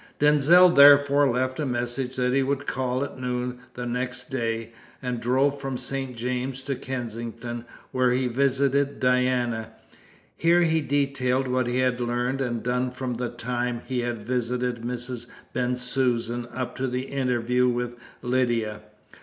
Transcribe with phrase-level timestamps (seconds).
[0.17, 5.19] Denzil therefore left a message that he would call at noon the next day, and
[5.21, 6.17] drove from St.
[6.17, 9.73] James's to Kensington, where he visited Diana.
[10.35, 14.77] Here he detailed what he had learned and done from the time he had visited
[14.81, 15.27] Mrs.
[15.53, 17.93] Bensusan up to the interview with
[18.23, 18.81] Lydia.